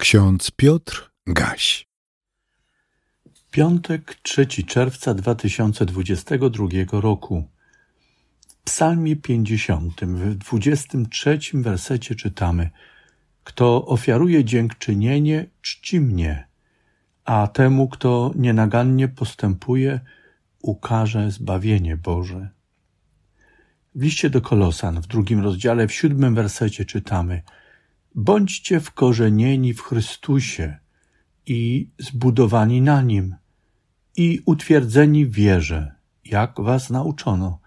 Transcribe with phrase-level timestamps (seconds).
[0.00, 1.88] Ksiądz Piotr Gaś.
[3.50, 7.48] Piątek, 3 czerwca 2022 roku.
[8.48, 12.70] W Psalmie 50, w 23 wersecie czytamy:
[13.44, 16.48] Kto ofiaruje dziękczynienie, czci mnie,
[17.24, 20.00] a temu, kto nienagannie postępuje,
[20.62, 22.48] ukaże zbawienie Boże.
[23.94, 27.42] W liście do Kolosan, w drugim rozdziale, w siódmym wersecie czytamy:
[28.14, 30.78] Bądźcie wkorzenieni w Chrystusie
[31.46, 33.36] i zbudowani na Nim
[34.16, 35.94] i utwierdzeni w wierze,
[36.24, 37.60] jak was nauczono,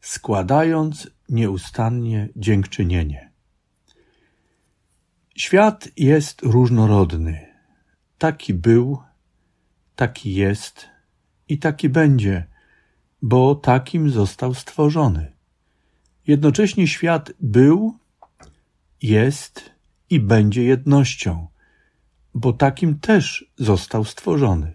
[0.00, 3.30] składając nieustannie dziękczynienie.
[5.36, 7.46] Świat jest różnorodny.
[8.18, 8.98] Taki był,
[9.96, 10.86] taki jest
[11.48, 12.46] i taki będzie,
[13.22, 15.32] bo takim został stworzony.
[16.26, 17.98] Jednocześnie świat był,
[19.02, 19.69] jest
[20.10, 21.46] i będzie jednością,
[22.34, 24.74] bo takim też został stworzony.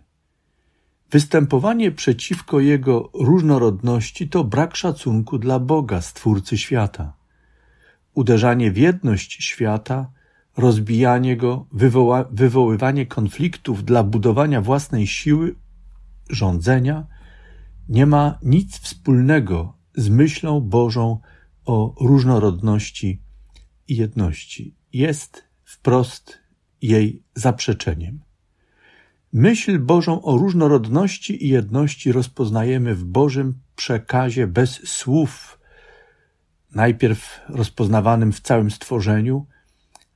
[1.12, 7.13] Występowanie przeciwko jego różnorodności to brak szacunku dla Boga, Stwórcy świata.
[8.13, 10.12] Uderzanie w jedność świata,
[10.57, 15.55] rozbijanie go, wywoła, wywoływanie konfliktów dla budowania własnej siły,
[16.29, 17.07] rządzenia,
[17.90, 21.20] nie ma nic wspólnego z myślą Bożą
[21.65, 23.21] o różnorodności
[23.88, 26.40] i jedności jest wprost
[26.82, 28.20] jej zaprzeczeniem.
[29.34, 35.60] Myśl Bożą o różnorodności i jedności rozpoznajemy w Bożym przekazie bez słów,
[36.71, 39.46] najpierw rozpoznawanym w całym stworzeniu,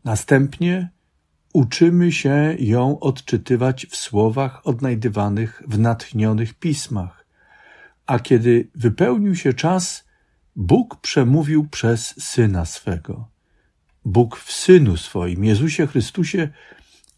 [0.03, 0.89] następnie
[1.53, 7.25] uczymy się ją odczytywać w słowach odnajdywanych w natchnionych pismach.
[8.05, 10.07] A kiedy wypełnił się czas,
[10.55, 13.38] Bóg przemówił przez Syna swego.
[14.05, 16.49] Bóg w Synu swoim, Jezusie Chrystusie,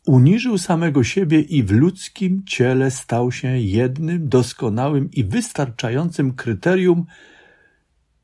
[0.06, 7.06] uniżył samego siebie i w ludzkim ciele stał się jednym, doskonałym i wystarczającym kryterium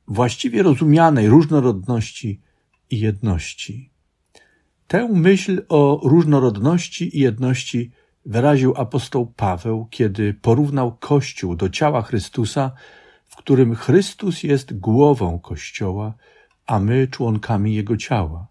[0.08, 2.42] właściwie rozumianej różnorodności
[2.90, 3.90] i jedności.
[4.88, 7.92] Tę myśl o różnorodności i jedności
[8.26, 12.72] wyraził apostoł Paweł, kiedy porównał Kościół do ciała Chrystusa,
[13.28, 16.14] w którym Chrystus jest głową Kościoła,
[16.66, 18.48] a my członkami Jego ciała.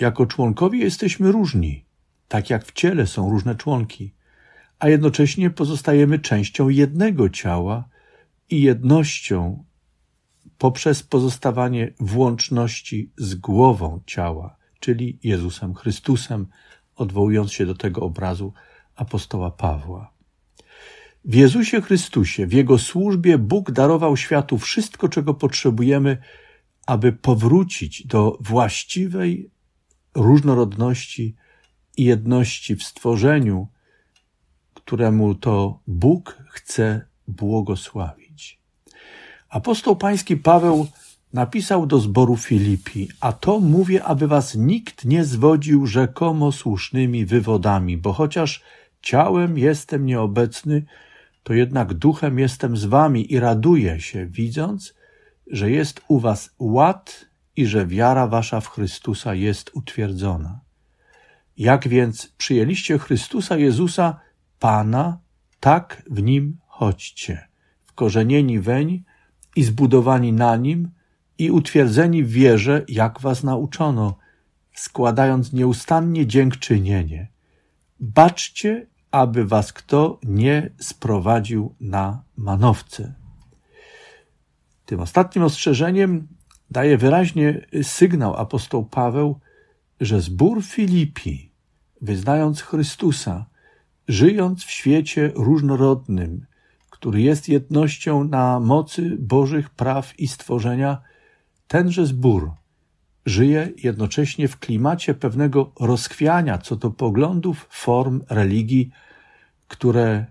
[0.00, 1.84] Jako członkowie jesteśmy różni,
[2.28, 4.14] tak jak w ciele są różne członki,
[4.78, 7.88] a jednocześnie pozostajemy częścią jednego ciała
[8.50, 9.64] i jednością
[10.58, 16.46] poprzez pozostawanie w łączności z głową ciała, czyli Jezusem Chrystusem,
[16.96, 18.52] odwołując się do tego obrazu
[18.96, 20.14] apostoła Pawła.
[21.24, 26.18] W Jezusie Chrystusie, w Jego służbie Bóg darował światu wszystko, czego potrzebujemy,
[26.86, 29.50] aby powrócić do właściwej
[30.14, 31.34] różnorodności
[31.96, 33.68] i jedności w stworzeniu,
[34.74, 38.60] któremu to Bóg chce błogosławić.
[39.48, 40.86] Apostoł pański Paweł
[41.32, 47.96] napisał do zboru Filipi, a to mówię, aby was nikt nie zwodził rzekomo słusznymi wywodami,
[47.96, 48.62] bo chociaż
[49.02, 50.84] ciałem jestem nieobecny,
[51.42, 54.94] to jednak duchem jestem z wami i raduję się, widząc,
[55.46, 57.26] że jest u was ład
[57.56, 60.60] i że wiara wasza w Chrystusa jest utwierdzona.
[61.56, 64.20] Jak więc przyjęliście Chrystusa Jezusa,
[64.58, 65.18] Pana,
[65.60, 67.48] tak w Nim chodźcie,
[67.84, 69.04] wkorzenieni weń
[69.56, 70.90] i zbudowani na Nim
[71.38, 74.16] i utwierdzeni w wierze, jak was nauczono,
[74.74, 77.28] składając nieustannie dziękczynienie.
[78.00, 83.14] Baczcie, aby was kto nie sprowadził na manowce.
[84.86, 86.28] Tym ostatnim ostrzeżeniem
[86.70, 89.40] daje wyraźnie sygnał apostoł Paweł,
[90.00, 91.50] że zbór Filipi,
[92.00, 93.46] wyznając Chrystusa,
[94.08, 96.46] żyjąc w świecie różnorodnym,
[96.90, 101.02] który jest jednością na mocy Bożych praw i stworzenia,
[101.68, 102.50] tenże zbór
[103.26, 108.90] żyje jednocześnie w klimacie pewnego rozchwiania co do poglądów, form religii,
[109.68, 110.26] które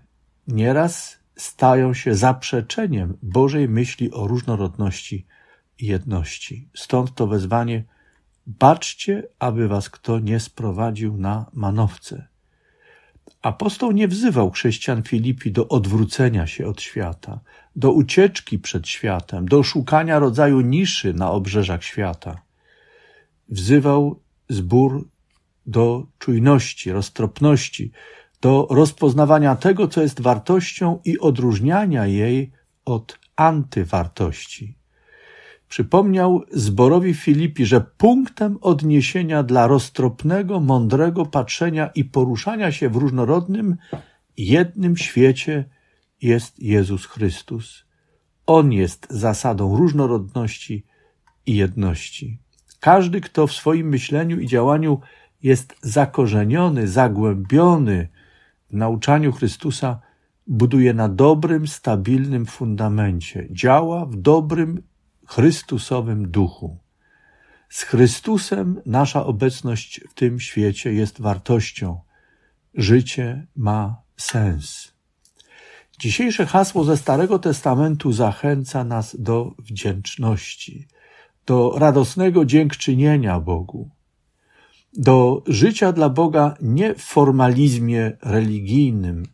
[0.48, 5.26] nieraz stają się zaprzeczeniem Bożej myśli o różnorodności
[5.78, 6.68] i jedności.
[6.74, 7.84] Stąd to wezwanie:
[8.46, 12.26] baczcie, aby was kto nie sprowadził na manowce.
[13.42, 17.40] Apostoł nie wzywał chrześcijan Filipi do odwrócenia się od świata,
[17.76, 22.42] do ucieczki przed światem, do szukania rodzaju niszy na obrzeżach świata.
[23.48, 25.08] Wzywał zbór
[25.66, 27.92] do czujności, roztropności,
[28.40, 32.52] do rozpoznawania tego, co jest wartością i odróżniania jej
[32.84, 34.76] od antywartości.
[35.74, 43.76] Przypomniał zborowi Filipi, że punktem odniesienia dla roztropnego, mądrego patrzenia i poruszania się w różnorodnym,
[44.36, 45.64] jednym świecie
[46.22, 47.84] jest Jezus Chrystus.
[48.46, 50.86] On jest zasadą różnorodności
[51.46, 52.38] i jedności.
[52.80, 55.00] Każdy, kto w swoim myśleniu i działaniu
[55.42, 58.08] jest zakorzeniony, zagłębiony
[58.70, 60.00] w nauczaniu Chrystusa,
[60.46, 64.82] buduje na dobrym, stabilnym fundamencie, działa w dobrym,
[65.26, 66.78] Chrystusowym duchu.
[67.68, 72.00] Z Chrystusem nasza obecność w tym świecie jest wartością.
[72.74, 74.94] Życie ma sens.
[75.98, 80.88] Dzisiejsze hasło ze Starego Testamentu zachęca nas do wdzięczności,
[81.46, 83.90] do radosnego dziękczynienia Bogu,
[84.96, 89.26] do życia dla Boga nie w formalizmie religijnym,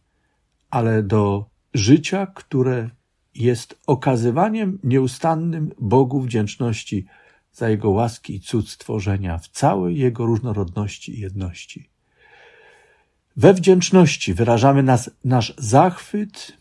[0.70, 2.90] ale do życia, które
[3.34, 7.06] jest okazywaniem nieustannym Bogu wdzięczności
[7.52, 11.90] za Jego łaski i cud stworzenia w całej Jego różnorodności i jedności.
[13.36, 16.52] We wdzięczności wyrażamy nas, nasz zachwyt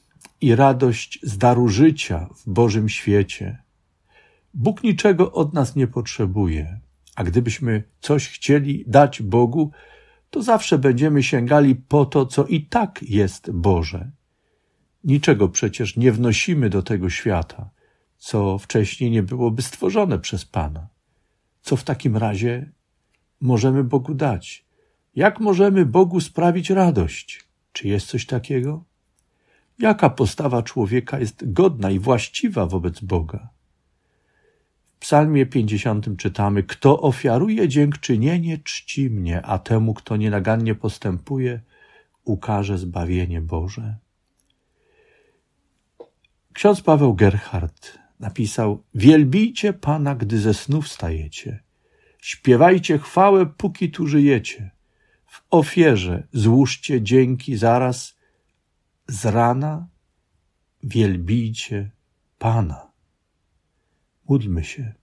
[0.42, 3.58] i radość z daru życia w Bożym świecie.
[4.54, 6.80] Bóg niczego od nas nie potrzebuje,
[7.16, 9.72] a gdybyśmy coś chcieli dać Bogu,
[10.30, 14.12] to zawsze będziemy sięgali po to, co i tak jest Boże.
[15.04, 17.70] Niczego przecież nie wnosimy do tego świata,
[18.18, 20.88] co wcześniej nie byłoby stworzone przez Pana.
[21.62, 22.72] Co w takim razie
[23.42, 24.66] możemy Bogu dać?
[25.16, 27.44] Jak możemy Bogu sprawić radość?
[27.74, 28.84] Czy jest coś takiego?
[29.80, 33.50] Jaka postawa człowieka jest godna i właściwa wobec Boga?
[34.96, 41.62] W Psalmie 50 czytamy: Kto ofiaruje dziękczynienie, czci mnie, a temu, kto nienagannie postępuje,
[42.24, 43.96] ukaże zbawienie Boże.
[46.60, 51.64] Ksiądz Paweł Gerhard napisał: Wielbijcie Pana, gdy ze snu wstajecie.
[52.22, 54.72] Śpiewajcie chwałę, póki tu żyjecie.
[55.26, 58.18] W ofierze złóżcie dzięki zaraz
[59.08, 59.88] z rana.
[60.84, 61.92] Wielbijcie
[62.38, 62.92] Pana.
[64.30, 64.94] Módlmy się.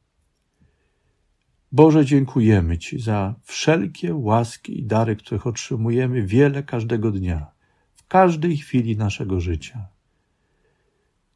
[1.73, 7.47] Boże, dziękujemy Ci za wszelkie łaski i dary, których otrzymujemy wiele każdego dnia,
[7.95, 9.96] w każdej chwili naszego życia.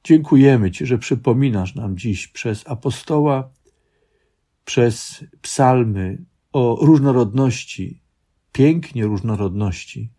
[0.04, 3.50] Dziękujemy Ci, że przypominasz nam dziś przez apostoła,
[4.64, 8.02] przez psalmy o różnorodności,
[8.52, 10.10] pięknie różnorodności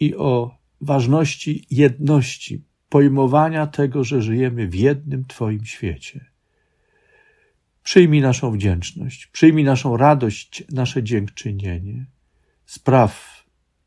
[0.00, 6.26] i o ważności jedności, pojmowania tego, że żyjemy w jednym Twoim świecie.
[7.82, 12.06] Przyjmij naszą wdzięczność, przyjmij naszą radość, nasze dziękczynienie.
[12.66, 13.44] Spraw,